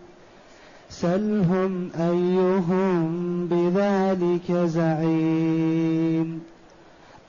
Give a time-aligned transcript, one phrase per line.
[1.01, 6.41] سلهم أيهم بذلك زعيم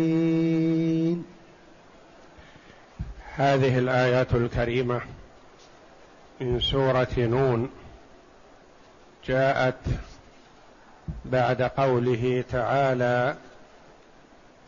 [3.34, 5.00] هذه الآيات الكريمة
[6.40, 7.68] من سورة نون
[9.26, 9.80] جاءت
[11.24, 13.36] بعد قوله تعالى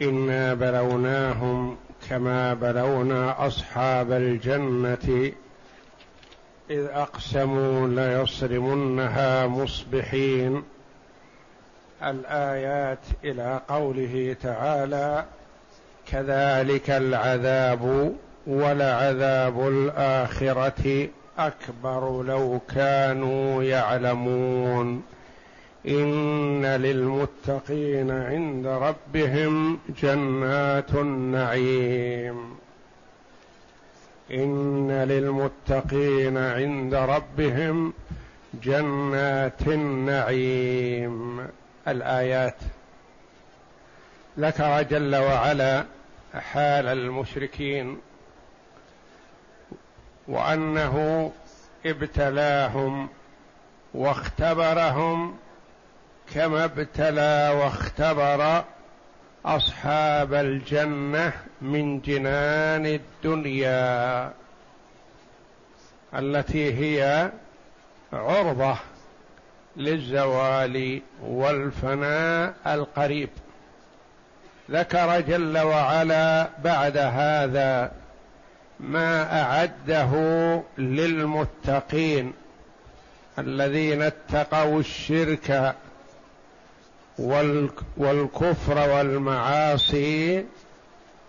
[0.03, 1.77] إنا بلوناهم
[2.11, 5.33] كما بلونا أصحاب الجنة.
[6.71, 10.63] إذ أقسموا ليصرمنها مصبحين.
[12.03, 15.25] الآيات إلى قوله تعالى
[16.07, 18.15] كذلك العذاب
[18.47, 25.03] ولعذاب الآخرة أكبر لو كانوا يعلمون.
[25.87, 32.57] إن للمتقين عند ربهم جنات النعيم.
[34.31, 37.93] إن للمتقين عند ربهم
[38.63, 41.47] جنات النعيم.
[41.89, 42.59] الآيات.
[44.39, 45.85] ذكر جل وعلا
[46.35, 47.99] حال المشركين
[50.29, 51.33] وأنه
[51.87, 53.09] ابتلاهم
[53.95, 55.37] واختبرهم
[56.35, 58.65] كما ابتلى واختبر
[59.45, 61.33] أصحاب الجنة
[61.63, 64.33] من جنان الدنيا
[66.15, 67.31] التي هي
[68.13, 68.77] عرضة
[69.77, 73.29] للزوال والفناء القريب.
[74.71, 77.93] ذكر جل وعلا بعد هذا
[78.81, 80.13] ما أعده
[80.79, 82.33] للمتقين
[83.39, 85.75] الذين اتقوا الشرك
[87.97, 90.45] والكفر والمعاصي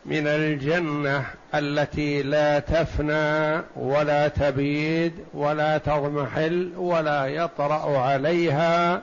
[0.06, 1.26] من الجنة
[1.56, 9.02] التي لا تفنى ولا تبيد ولا تضمحل ولا يطرأ عليها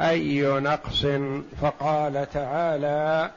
[0.00, 1.06] أي نقص
[1.62, 3.30] فقال تعالى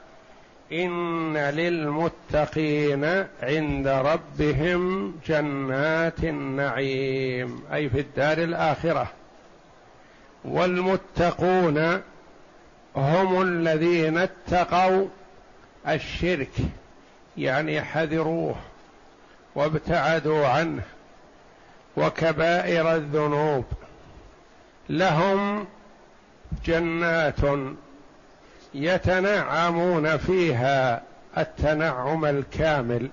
[0.72, 3.04] إن للمتقين
[3.42, 9.06] عند ربهم جنات النعيم أي في الدار الآخرة.
[10.44, 12.02] والمتقون
[12.98, 15.06] هم الذين اتقوا
[15.88, 16.52] الشرك
[17.36, 18.56] يعني حذروه
[19.54, 20.82] وابتعدوا عنه
[21.96, 23.64] وكبائر الذنوب.
[24.88, 25.66] لهم
[26.64, 27.36] جنات
[28.74, 31.02] يتنعمون فيها
[31.38, 33.08] التنعم الكامل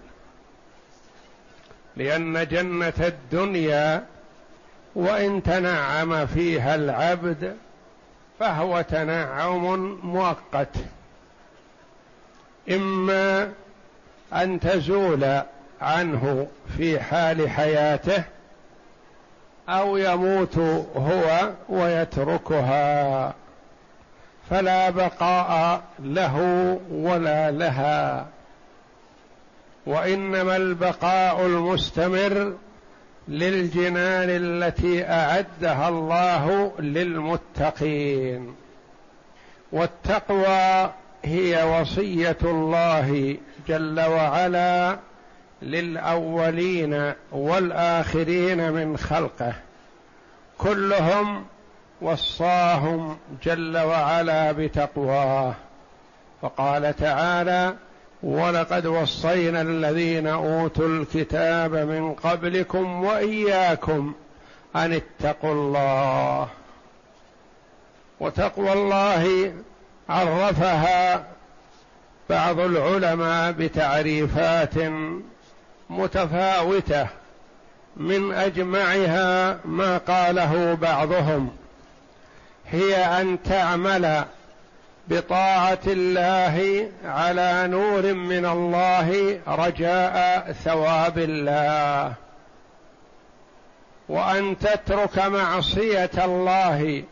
[1.98, 4.06] لأن جنة الدنيا
[4.96, 7.58] وإن تنعم فيها العبد
[8.40, 10.76] فهو تنعم مؤقت.
[12.70, 13.52] إما
[14.34, 15.42] أن تزول
[15.82, 16.48] عنه
[16.78, 18.24] في حال حياته
[19.70, 20.58] أو يموت
[20.98, 23.34] هو ويتركها.
[24.50, 26.38] فلا بقاء له
[26.92, 28.26] ولا لها.
[29.86, 32.54] وإنما البقاء المستمر
[33.28, 38.56] للجنان التي أعدها الله للمتقين.
[39.72, 40.92] والتقوى
[41.24, 43.38] هي وصية الله
[43.68, 44.98] جل وعلا
[45.62, 49.54] للأولين والآخرين من خلقه.
[50.58, 51.46] كلهم
[52.02, 55.54] وصاهم جل وعلا بتقواه.
[56.42, 57.74] فقال تعالى
[58.24, 64.14] ولقد وصينا الذين أوتوا الكتاب من قبلكم وإياكم
[64.76, 66.48] أن اتقوا الله
[68.20, 69.54] وتقوى الله
[70.10, 71.26] عرفها
[72.30, 74.74] بعض العلماء بتعريفات
[75.90, 77.08] متفاوتة
[77.98, 81.50] من أجمعها ما قاله بعضهم
[82.72, 84.26] هي أن تعمل
[85.08, 92.14] بطاعة الله على نور من الله رجاء ثواب الله.
[94.10, 97.04] وأن تترك معصية الله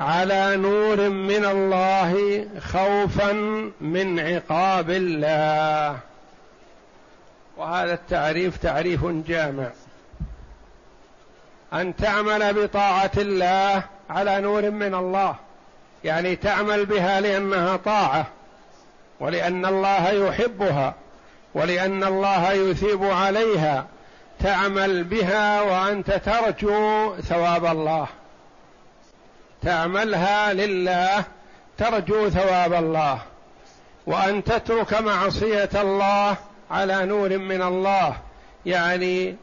[0.00, 3.32] على نور من الله خوفا
[3.80, 5.98] من عقاب الله.
[7.56, 9.70] وهذا التعريف تعريف جامع.
[11.72, 15.36] أن تعمل بطاعة الله على نور من الله.
[16.04, 18.26] يعني تعمل بها لأنها طاعة
[19.20, 20.94] ولأن الله يحبها
[21.54, 23.86] ولأن الله يثيب عليها.
[24.40, 28.06] تعمل بها وأنت ترجو ثواب الله.
[29.62, 31.24] تعملها لله
[31.78, 33.18] ترجو ثواب الله.
[34.06, 36.36] وأن تترك معصية الله
[36.70, 38.16] على نور من الله.
[38.66, 39.36] يعني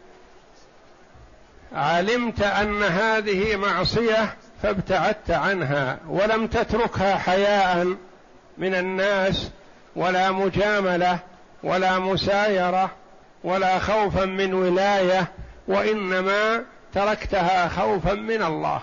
[1.73, 7.95] علمت أن هذه معصية فابتعدت عنها ولم تتركها حياء
[8.57, 9.51] من الناس
[9.95, 11.19] ولا مجاملة
[11.63, 12.91] ولا مسايرة
[13.43, 15.27] ولا خوفا من ولاية
[15.67, 16.63] وإنما
[16.93, 18.81] تركتها خوفا من الله.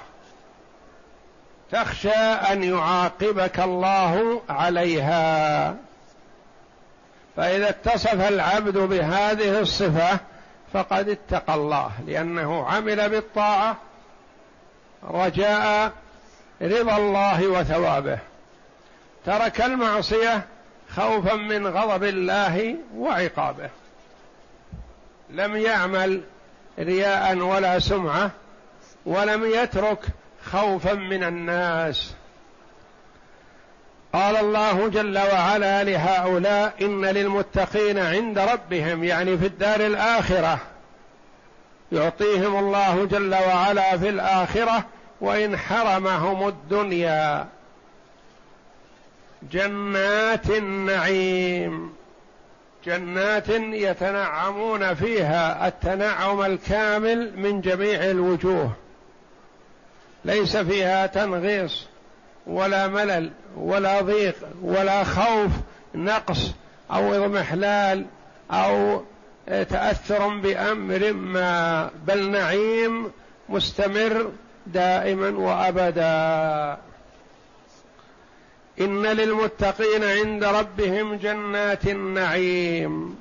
[1.72, 2.18] تخشى
[2.52, 5.74] أن يعاقبك الله عليها.
[7.36, 10.18] فإذا اتصف العبد بهذه الصفة
[10.72, 13.76] فقد اتقى الله لأنه عمل بالطاعة
[15.04, 15.92] رجاء
[16.62, 18.18] رضا الله وثوابه.
[19.26, 20.46] ترك المعصية
[20.96, 23.70] خوفا من غضب الله وعقابه.
[25.30, 26.22] لم يعمل
[26.78, 28.30] رياء ولا سمعة
[29.06, 29.98] ولم يترك
[30.44, 32.14] خوفا من الناس.
[34.12, 40.58] قال الله جل وعلا لهؤلاء إن للمتقين عند ربهم يعني في الدار الآخرة.
[41.92, 44.84] يعطيهم الله جل وعلا في الآخرة
[45.20, 47.46] وإن حرمهم الدنيا.
[49.52, 51.92] جنات النعيم.
[52.86, 58.72] جنات يتنعمون فيها التنعم الكامل من جميع الوجوه.
[60.24, 61.86] ليس فيها تنغيص
[62.46, 65.50] ولا ملل ولا ضيق ولا خوف
[65.94, 66.52] نقص
[66.90, 68.06] أو إضمحلال
[68.50, 69.02] أو
[69.48, 73.10] تأثر بأمر ما بل نعيم
[73.48, 74.32] مستمر
[74.66, 76.78] دائما وأبدا.
[78.80, 83.18] إن للمتقين عند ربهم جنات النعيم.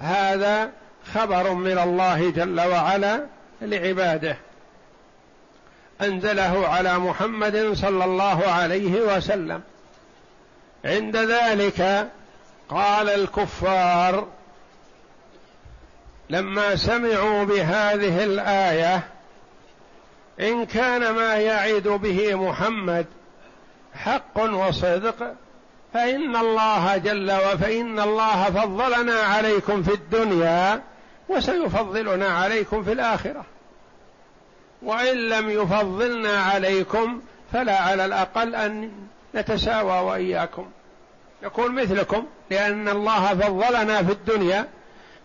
[0.00, 0.70] هذا
[1.14, 3.26] خبر من الله جل وعلا
[3.62, 4.36] لعباده.
[6.00, 9.60] أنزله على محمد صلى الله عليه وسلم.
[10.84, 12.08] عند ذلك
[12.68, 14.26] قال الكفار
[16.30, 19.02] لما سمعوا بهذه الآية
[20.40, 23.06] إن كان ما يعد به محمد
[23.94, 25.34] حق وصدق
[25.94, 30.82] فإن الله جل وفان الله فضلنا عليكم في الدنيا
[31.28, 33.44] وسيفضلنا عليكم في الآخرة.
[34.82, 37.20] وإن لم يفضلنا عليكم
[37.52, 38.92] فلا على الأقل أن
[39.34, 40.70] نتساوى وإياكم.
[41.42, 44.68] نكون مثلكم لأن الله فضلنا في الدنيا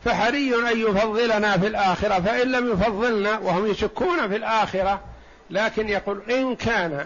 [0.06, 5.00] فحري أن يفضلنا في الآخرة فإن لم يفضلنا وهم يشكون في الآخرة
[5.50, 7.06] لكن يقول إن كان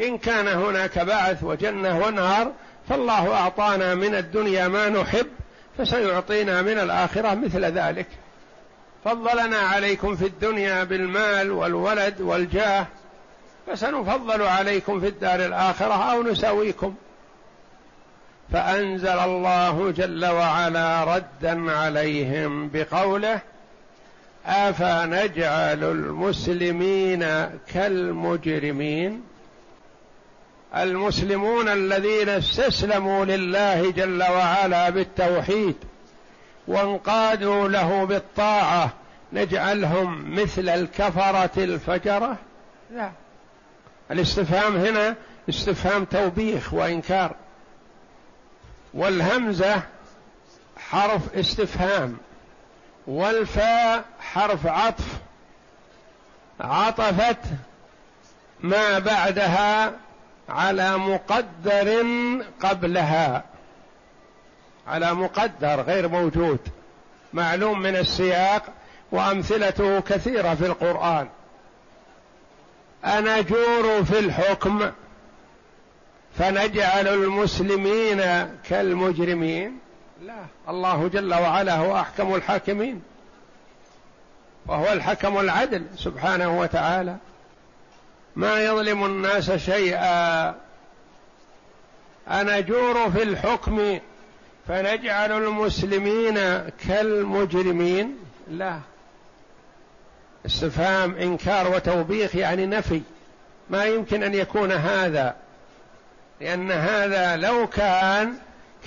[0.00, 2.52] إن كان هناك بعث وجنة ونار
[2.88, 5.26] فالله أعطانا من الدنيا ما نحب
[5.78, 8.06] فسيعطينا من الآخرة مثل ذلك.
[9.04, 12.86] فضلنا عليكم في الدنيا بالمال والولد والجاه
[13.66, 16.94] فسنفضل عليكم في الدار الآخرة أو نساويكم
[18.52, 23.40] فأنزل الله جل وعلا ردا عليهم بقوله
[24.46, 27.26] أفنجعل المسلمين
[27.74, 29.22] كالمجرمين؟
[30.76, 35.76] المسلمون الذين استسلموا لله جل وعلا بالتوحيد
[36.68, 38.92] وانقادوا له بالطاعة
[39.32, 42.36] نجعلهم مثل الكفرة الفجرة؟
[42.94, 43.10] لا.
[44.10, 45.14] الاستفهام هنا
[45.48, 47.34] استفهام توبيخ وإنكار.
[48.94, 49.82] والهمزة
[50.90, 52.16] حرف استفهام
[53.06, 55.04] والفاء حرف عطف.
[56.60, 57.38] عطفت
[58.60, 59.92] ما بعدها
[60.48, 62.06] على مقدر
[62.62, 63.44] قبلها.
[64.86, 66.58] على مقدر غير موجود
[67.32, 68.62] معلوم من السياق
[69.12, 71.28] وأمثلته كثيرة في القرآن.
[73.04, 74.90] انجور في الحكم
[76.38, 78.22] فنجعل المسلمين
[78.68, 79.78] كالمجرمين.
[80.22, 83.02] لا الله جل وعلا هو أحكم الحاكمين.
[84.66, 87.16] وهو الحكم العدل سبحانه وتعالى.
[88.36, 90.54] ما يظلم الناس شيئا.
[92.28, 93.98] أنجور في الحكم.
[94.68, 96.38] فنجعل المسلمين
[96.88, 98.16] كالمجرمين.
[98.50, 98.78] لا.
[100.46, 103.02] استفهام إنكار وتوبيخ يعني نفي.
[103.70, 105.36] ما يمكن أن يكون هذا.
[106.40, 108.34] لأن هذا لو كان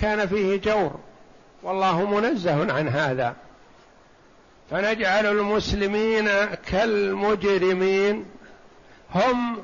[0.00, 1.00] كان فيه جور.
[1.62, 3.34] والله منزه عن هذا.
[4.70, 6.28] فنجعل المسلمين
[6.70, 8.26] كالمجرمين.
[9.14, 9.62] هم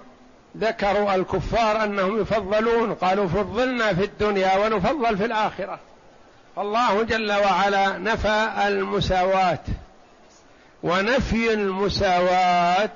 [0.58, 2.94] ذكروا الكفار أنهم يفضلون.
[2.94, 5.78] قالوا فضلنا في الدنيا ونفضل في الآخرة.
[6.58, 9.64] الله جل وعلا نفى المساواة.
[10.82, 12.90] ونفي المساواة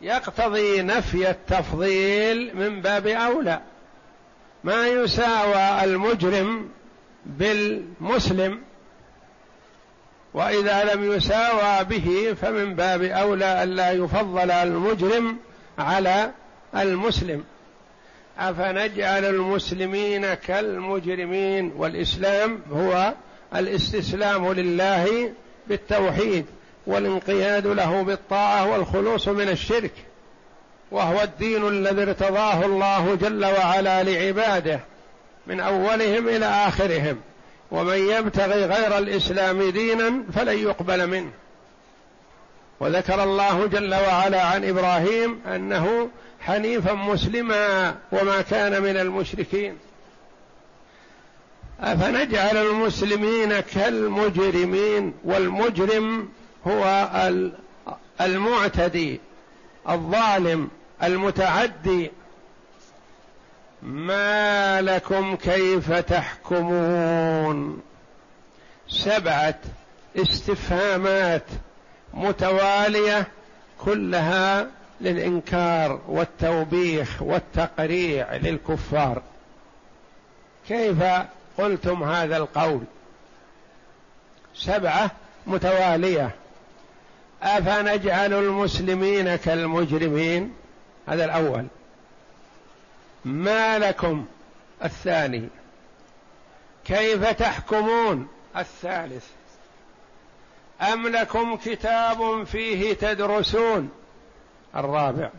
[0.00, 3.60] يقتضي نفي التفضيل من باب أولى.
[4.64, 6.68] ما يساوى المجرم
[7.26, 8.60] بالمسلم
[10.34, 15.36] وإذا لم يساوى به فمن باب أولى الا يفضل المجرم
[15.78, 16.30] على
[16.76, 17.44] المسلم.
[18.38, 23.14] أفنجعل المسلمين كالمجرمين؟ والإسلام هو
[23.56, 25.32] الاستسلام لله
[25.68, 26.46] بالتوحيد
[26.86, 29.92] والانقياد له بالطاعة والخلوص من الشرك.
[30.92, 34.80] وهو الدين الذي ارتضاه الله جل وعلا لعباده
[35.46, 37.20] من أولهم إلى آخرهم.
[37.70, 41.30] ومن يبتغي غير الإسلام دينا فلن يقبل منه.
[42.80, 46.08] وذكر الله جل وعلا عن إبراهيم أنه
[46.40, 49.78] حنيفا مسلما وما كان من المشركين.
[51.80, 56.28] أفنجعل المسلمين كالمجرمين والمجرم
[56.66, 57.08] هو
[58.20, 59.20] المعتدي
[59.88, 60.68] الظالم
[61.02, 62.10] المتعدي
[63.82, 67.82] ما لكم كيف تحكمون؟
[68.88, 69.58] سبعة
[70.16, 71.44] استفهامات
[72.14, 73.26] متوالية
[73.78, 74.66] كلها
[75.00, 79.22] للإنكار والتوبيخ والتقريع للكفار.
[80.68, 80.96] كيف
[81.58, 82.80] قلتم هذا القول؟
[84.54, 85.10] سبعة
[85.46, 86.30] متوالية.
[87.42, 90.52] أفنجعل المسلمين كالمجرمين؟
[91.08, 91.66] هذا الأول.
[93.24, 94.26] ما لكم
[94.84, 95.48] الثاني؟
[96.84, 99.26] كيف تحكمون؟ الثالث.
[100.92, 103.90] أم لكم كتاب فيه تدرسون؟
[104.76, 105.30] الرابع.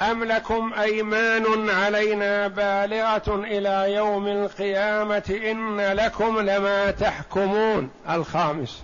[0.00, 7.90] أم لكم أيمان علينا بالغة إلى يوم القيامة؟ إن لكم لما تحكمون.
[8.10, 8.82] الخامس.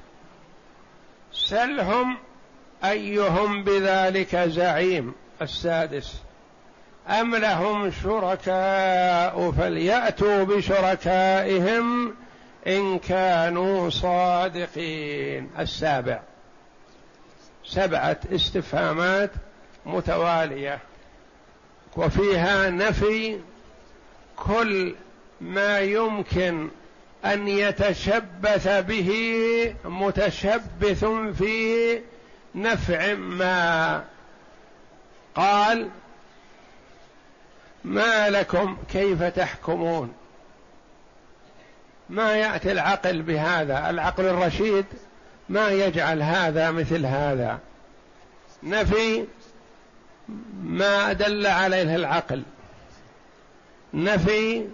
[1.32, 2.16] سلهم
[2.84, 5.14] أيهم بذلك زعيم.
[5.42, 6.14] السادس.
[7.08, 12.14] أم لهم شركاء فليأتوا بشركائهم
[12.66, 15.50] إن كانوا صادقين.
[15.58, 16.20] السابع.
[17.64, 19.30] سبعة استفهامات
[19.86, 20.78] متوالية.
[21.96, 23.38] وفيها نفي
[24.36, 24.94] كل
[25.40, 26.68] ما يمكن
[27.24, 29.10] أن يتشبث به
[29.84, 31.04] متشبث
[31.38, 32.00] في
[32.54, 34.04] نفع ما
[35.34, 35.88] قال
[37.84, 40.12] ما لكم كيف تحكمون؟
[42.10, 44.84] ما يأتي العقل بهذا؟ العقل الرشيد
[45.48, 47.58] ما يجعل هذا مثل هذا.
[48.62, 49.24] نفي
[50.62, 52.42] ما دل عليه العقل.
[53.94, 54.66] نفي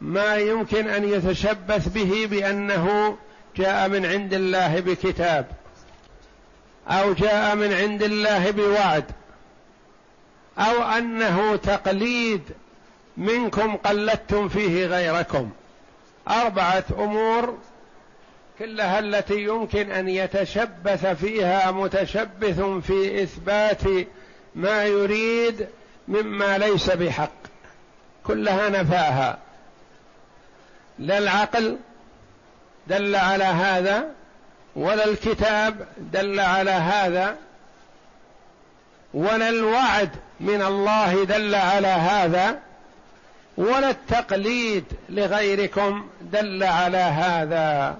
[0.00, 3.16] ما يمكن أن يتشبث به بأنه
[3.56, 5.46] جاء من عند الله بكتاب
[6.88, 9.04] أو جاء من عند الله بوعد.
[10.58, 12.42] أو أنه تقليد
[13.16, 15.50] منكم قلدتم فيه غيركم.
[16.28, 17.58] أربعة أمور
[18.58, 23.82] كلها التي يمكن أن يتشبث فيها متشبث في إثبات
[24.54, 25.68] ما يريد
[26.08, 27.30] مما ليس بحق.
[28.24, 29.38] كلها نفاها.
[30.98, 31.78] لا العقل
[32.86, 34.08] دل على هذا
[34.76, 37.36] ولا الكتاب دل على هذا
[39.14, 42.58] ولا الوعد من الله دل على هذا
[43.56, 47.96] ولا التقليد لغيركم دل على هذا.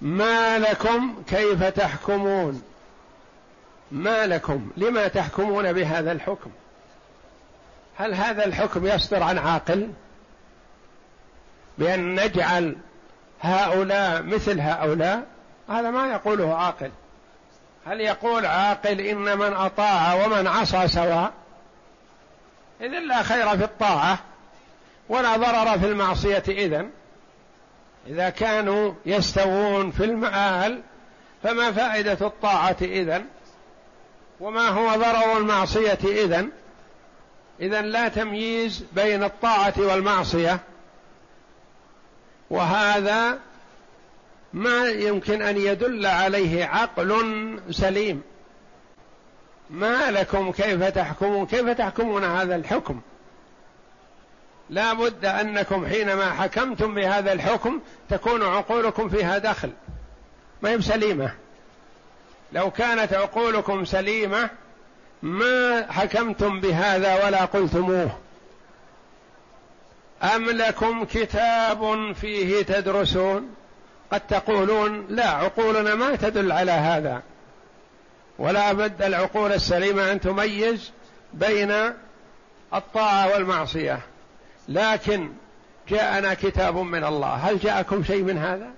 [0.00, 2.62] ما لكم كيف تحكمون؟
[3.92, 6.50] ما لكم لما تحكمون بهذا الحكم؟
[7.96, 9.90] هل هذا الحكم يصدر عن عاقل؟
[11.78, 12.76] بأن نجعل
[13.40, 15.26] هؤلاء مثل هؤلاء؟
[15.68, 16.90] هذا ما يقوله عاقل.
[17.88, 21.32] هل يقول عاقل إن من أطاع ومن عصى سواء؟
[22.80, 24.18] إذن لا خير في الطاعة
[25.08, 26.90] ولا ضرر في المعصية إذن.
[28.06, 30.82] إذا كانوا يستوون في المآل
[31.42, 33.24] فما فائدة الطاعة إذن؟
[34.40, 36.50] وما هو ضرر المعصية إذن؟
[37.60, 40.60] إذن لا تمييز بين الطاعة والمعصية.
[42.50, 43.38] وهذا
[44.52, 48.22] ما يمكن أن يدل عليه عقل سليم.
[49.70, 53.00] ما لكم كيف تحكمون؟ كيف تحكمون هذا الحكم؟
[54.70, 59.70] لا بد أنكم حينما حكمتم بهذا الحكم تكون عقولكم فيها دخل
[60.62, 61.34] ما هي سليمة
[62.52, 64.50] لو كانت عقولكم سليمة
[65.22, 68.18] ما حكمتم بهذا ولا قلتموه.
[70.22, 73.54] أم لكم كتاب فيه تدرسون؟
[74.12, 77.22] قد تقولون لا عقولنا ما تدل على هذا.
[78.38, 80.90] ولا بد العقول السليمة أن تميز
[81.34, 81.72] بين
[82.74, 84.00] الطاعة والمعصية.
[84.68, 85.28] لكن
[85.88, 87.34] جاءنا كتاب من الله.
[87.34, 88.70] هل جاءكم شيء من هذا؟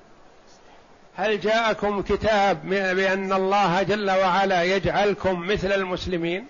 [1.17, 6.47] هل جاءكم كتاب بأن الله جل وعلا يجعلكم مثل المسلمين؟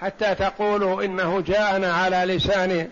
[0.00, 2.90] حتى تقولوا إنه جاءنا على لسان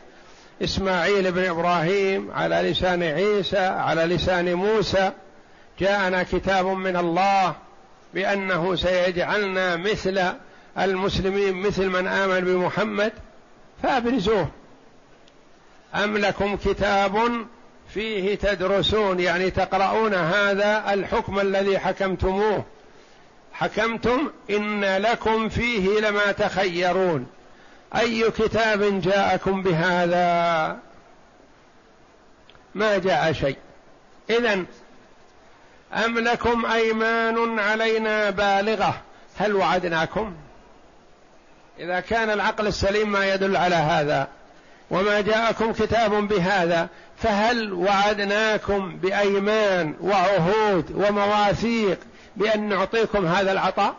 [0.64, 5.12] إسماعيل بن إبراهيم على لسان عيسى على لسان موسى.
[5.80, 7.54] جاءنا كتاب من الله
[8.14, 10.32] بأنه سيجعلنا مثل
[10.78, 13.12] المسلمين مثل من آمن بمحمد.
[13.82, 14.48] فأبرزوه.
[15.94, 17.46] أم لكم كتاب
[17.94, 22.64] فيه تدرسون؟ يعني تقرؤون هذا الحكم الذي حكمتموه.
[23.52, 27.26] حكمتم إن لكم فيه لما تخيرون.
[27.96, 30.76] أي كتاب جاءكم بهذا؟
[32.74, 33.56] ما جاء شيء.
[34.30, 34.64] إذا
[36.04, 39.00] أم لكم أيمان علينا بالغة؟
[39.38, 40.34] هل وعدناكم؟
[41.78, 44.28] إذا كان العقل السليم ما يدل على هذا.
[44.90, 51.98] وما جاءكم كتاب بهذا فهل وعدناكم بأيمان وعهود ومواثيق
[52.36, 53.94] بأن نعطيكم هذا العطاء؟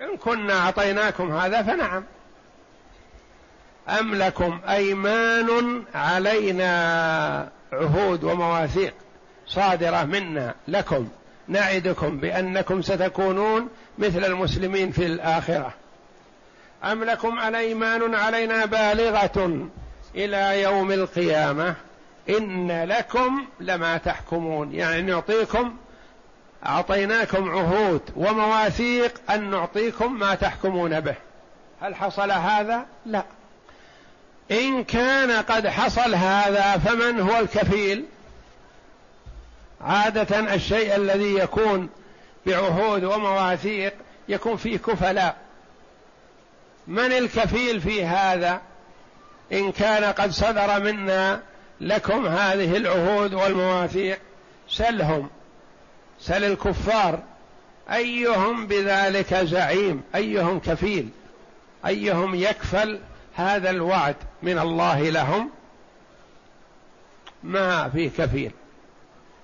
[0.00, 2.04] إن كنا أعطيناكم هذا فنعم.
[3.88, 8.94] أم لكم أيمان علينا عهود ومواثيق
[9.46, 11.08] صادرة منا لكم
[11.48, 15.74] نعدكم بأنكم ستكونون مثل المسلمين في الآخرة.
[16.84, 19.68] أم لكم أيمان علينا بالغة
[20.14, 21.74] إلى يوم القيامة؟
[22.28, 25.76] إن لكم لما تحكمون يعني نعطيكم
[26.66, 31.14] أعطيناكم عهود ومواثيق أن نعطيكم ما تحكمون به.
[31.80, 33.24] هل حصل هذا؟ لا.
[34.50, 38.04] إن كان قد حصل هذا فمن هو الكفيل؟
[39.80, 41.88] عادة الشيء الذي يكون
[42.46, 43.94] بعهود ومواثيق
[44.28, 45.36] يكون فيه كفلاء.
[46.86, 48.60] من الكفيل في هذا؟
[49.52, 51.40] إن كان قد صدر منا
[51.80, 54.18] لكم هذه العهود والمواثيق
[54.68, 55.30] سلهم.
[56.20, 57.22] سل الكفار.
[57.92, 61.08] أيهم بذلك زعيم؟ أيهم كفيل؟
[61.86, 63.00] أيهم يكفل
[63.34, 65.50] هذا الوعد من الله لهم؟
[67.42, 68.52] ما في كفيل.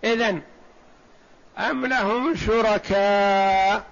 [0.05, 0.43] إذن
[1.59, 3.85] أم لهم شركاء؟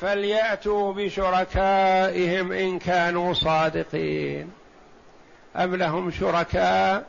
[0.00, 4.50] فليأتوا بشركائهم إن كانوا صادقين.
[5.56, 7.04] أم لهم شركاء؟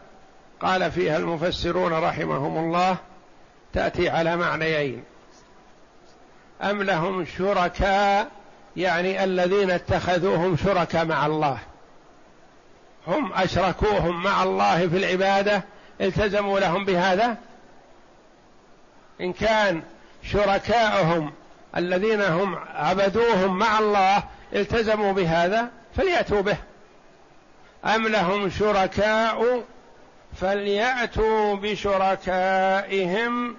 [0.61, 2.97] قال فيها المفسرون رحمهم الله
[3.73, 5.03] تأتي على معنيين.
[6.61, 8.31] أم لهم شركاء
[8.77, 11.57] يعني الذين اتخذوهم شركاء مع الله.
[13.07, 15.63] هم أشركوهم مع الله في العبادة
[16.01, 17.37] التزموا لهم بهذا؟
[19.21, 19.81] إن كان
[20.23, 21.33] شركاءهم
[21.77, 26.57] الذين هم عبدوهم مع الله التزموا بهذا فليأتوا به.
[27.85, 29.63] أم لهم شركاء
[30.41, 33.55] فليأتوا بشركائهم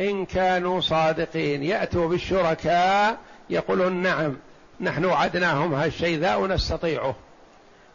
[0.00, 3.18] إن كانوا صادقين يأتوا بالشركاء
[3.50, 4.36] يقولون نعم
[4.80, 7.14] نحن وعدناهم هالشيء ذا ونستطيعه.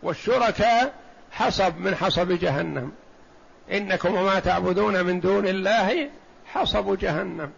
[0.04, 0.94] والشركاء
[1.32, 2.92] حصب من حصب جهنم.
[3.72, 6.10] إنكم وما تعبدون من دون الله
[6.54, 7.52] حصب جهنم.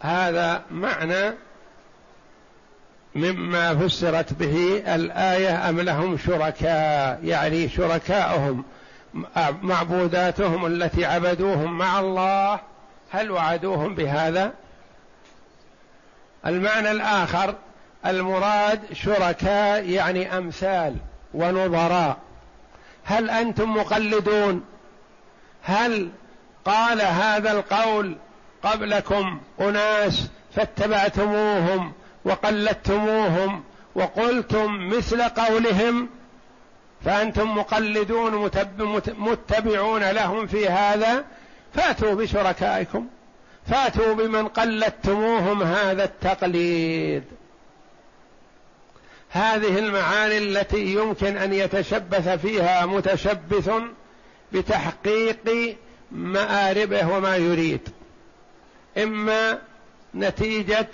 [0.00, 1.34] هذا معنى
[3.14, 8.64] مما فسرت به الآية أم لهم شركاء يعني شركاؤهم
[9.62, 12.60] معبوداتهم التي عبدوهم مع الله
[13.12, 14.52] هل وعدوهم بهذا؟
[16.46, 17.54] المعنى الآخر
[18.06, 20.96] المراد شركاء يعني أمثال
[21.34, 22.16] ونظراء.
[23.04, 24.64] هل أنتم مقلدون؟
[25.62, 26.10] هل
[26.64, 28.16] قال هذا القول
[28.62, 31.92] قبلكم أناس فاتبعتموهم
[32.24, 36.08] وقلدتموهم وقلتم مثل قولهم؟
[37.04, 38.50] فأنتم مقلدون
[39.18, 41.24] متبعون لهم في هذا؟
[41.74, 43.06] فاتوا بشركائكم
[43.66, 47.24] فاتوا بمن قلدتموهم هذا التقليد.
[49.30, 53.70] هذه المعاني التي يمكن أن يتشبث فيها متشبث
[54.52, 55.76] بتحقيق
[56.12, 57.88] مآربه وما يريد
[58.98, 59.58] إما
[60.14, 60.88] نتيجة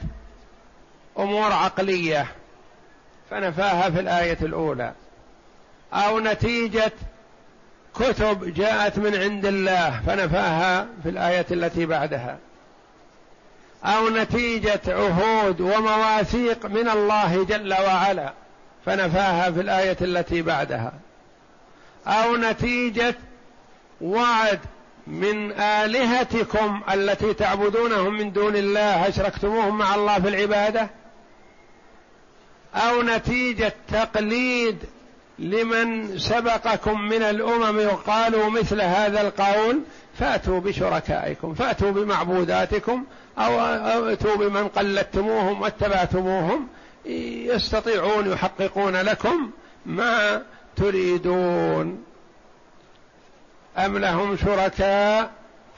[1.19, 2.27] أمور عقلية
[3.31, 4.93] فنفاها في الآية الأولى
[5.93, 6.93] أو نتيجة
[7.99, 12.39] كتب جاءت من عند الله فنفاها في الآية التي بعدها.
[13.85, 18.33] أو نتيجة عهود ومواثيق من الله جل وعلا
[18.87, 20.93] فنفاها في الآية التي بعدها.
[22.07, 23.15] أو نتيجة
[24.01, 24.61] وعد
[25.07, 30.91] من آلهتكم التي تعبدونهم من دون الله أشركتموهم مع الله في العبادة.
[32.75, 34.79] أو نتيجة تقليد
[35.39, 39.81] لمن سبقكم من الأمم وقالوا مثل هذا القول
[40.19, 43.05] فأتوا بشركائكم فأتوا بمعبوداتكم
[43.39, 43.59] أو
[44.09, 46.69] أتوا بمن قلدتموهم واتبعتموهم
[47.07, 49.51] يستطيعون يحققون لكم
[49.87, 50.43] ما
[50.77, 52.05] تريدون.
[53.79, 55.31] أم لهم شركاء؟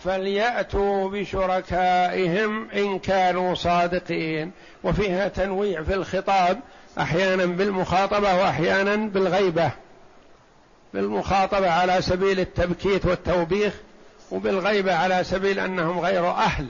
[0.04, 4.52] فليأتوا بشركائهم إن كانوا صادقين.
[4.84, 6.60] وفيها تنويع في الخطاب
[6.98, 9.70] أحيانا بالمخاطبة وأحيانا بالغيبة.
[10.94, 13.74] بالمخاطبة على سبيل التبكيت والتوبيخ
[14.30, 16.66] وبالغيبة على سبيل أنهم غير أهل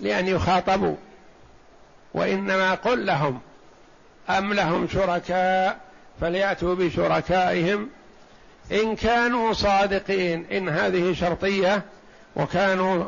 [0.00, 0.94] لأن يخاطبوا.
[2.14, 3.40] وإنما قل لهم
[4.30, 5.78] أم لهم شركاء؟
[6.20, 7.88] فليأتوا بشركائهم.
[8.72, 11.82] إن كانوا صادقين إن هذه شرطية
[12.36, 13.04] وكانوا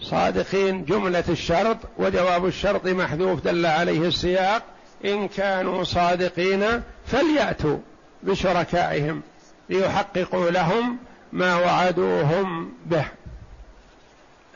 [0.00, 4.62] صادقين جملة الشرط وجواب الشرط محذوف دل عليه السياق.
[5.04, 7.78] إن كانوا صادقين فليأتوا
[8.22, 9.22] بشركائهم
[9.70, 10.98] ليحققوا لهم
[11.32, 13.04] ما وعدوهم به.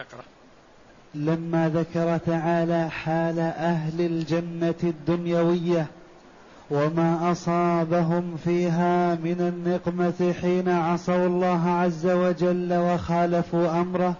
[0.00, 0.22] اقرأ.
[1.14, 5.86] لما ذكر تعالى حال أهل الجنة الدنيوية
[6.70, 14.14] وما أصابهم فيها من النقمة حين عصوا الله عز وجل وخالفوا أمره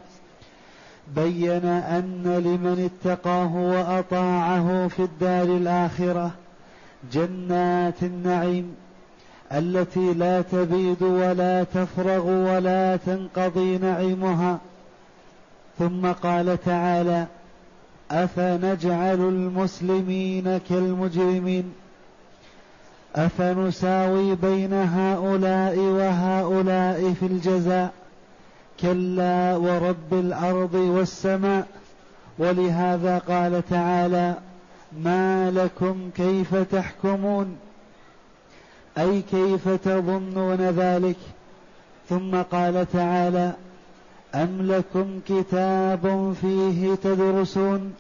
[1.17, 6.31] بين أن لمن اتقاه وأطاعه في الدار الآخرة
[7.13, 8.75] جنات النعيم
[9.53, 14.59] التي لا تبيد ولا تفرغ ولا تنقضي نعيمها.
[15.79, 17.27] ثم قال تعالى
[18.11, 21.73] أفنجعل المسلمين كالمجرمين؟
[23.17, 28.00] أفنساوي بين هؤلاء وهؤلاء في الجزاء؟
[28.83, 31.67] كلا ورب الأرض والسماء.
[32.39, 34.35] ولهذا قال تعالى
[34.99, 37.57] ما لكم كيف تحكمون؟
[38.99, 41.17] أي كيف تظنون ذلك؟
[42.09, 43.53] ثم قال تعالى
[44.35, 47.95] أم لكم كتاب فيه تدرسون؟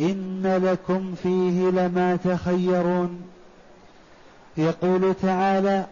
[0.00, 3.22] إن لكم فيه لما تخيرون.
[4.56, 5.86] يقول تعالى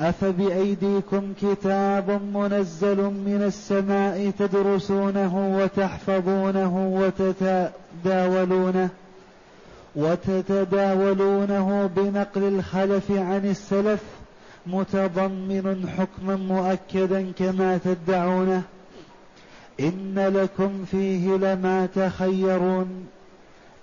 [0.00, 8.88] أفبأيديكم كتاب منزل من السماء تدرسونه وتحفظونه وتتداولونه
[9.96, 14.00] وتتداولونه بنقل الخلف عن السلف
[14.66, 18.62] متضمن حكما مؤكدا كما تدعونه
[19.80, 23.06] إن لكم فيه لما تخيرون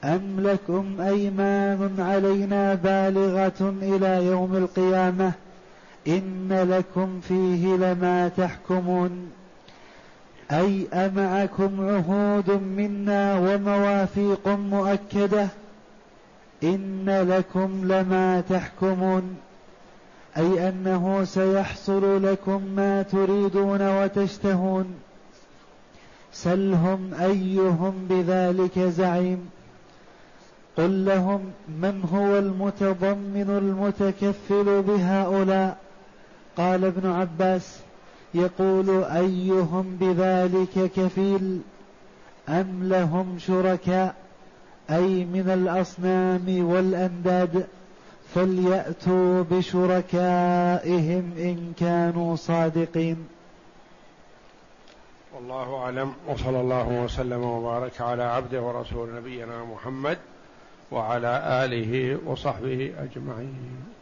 [0.04, 5.32] أم لكم أيمان علينا بالغة إلى يوم القيامة
[6.10, 9.32] إن لكم فيه لما تحكمون.
[10.52, 15.48] أي أمعكم عهود منا ومواثيق مؤكدة؟
[16.63, 19.38] إن لكم لما تحكمون.
[20.38, 24.93] أي أنه سيحصل لكم ما تريدون وتشتهون.
[26.34, 29.50] سلهم أيهم بذلك زعيم.
[30.78, 35.88] قل لهم من هو المتضمن المتكفل بهؤلاء؟
[36.60, 37.80] قال ابن عباس
[38.34, 41.62] يقول أيهم بذلك كفيل؟
[42.50, 44.15] أم لهم شركاء؟
[44.89, 47.67] أي من الأصنام والأنداد؟
[48.36, 53.28] فليأتوا بشركائهم إن كانوا صادقين.
[55.36, 60.17] والله أعلم وصلى الله وسلم وبارك على عبده ورسول نبينا محمد
[60.91, 63.98] وعلى آله وصحبه أجمعين.